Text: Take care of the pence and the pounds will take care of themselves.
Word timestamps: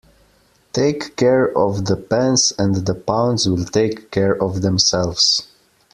Take 0.73 1.15
care 1.15 1.55
of 1.55 1.85
the 1.85 1.95
pence 1.95 2.51
and 2.57 2.87
the 2.87 2.95
pounds 2.95 3.47
will 3.47 3.65
take 3.65 4.09
care 4.09 4.33
of 4.35 4.63
themselves. 4.63 5.47